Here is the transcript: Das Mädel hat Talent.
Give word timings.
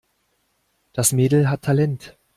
Das 0.93 1.11
Mädel 1.13 1.47
hat 1.51 1.61
Talent. 1.61 2.17